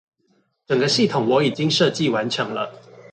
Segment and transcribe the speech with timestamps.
[0.65, 2.73] 整個系統我已經設計完成了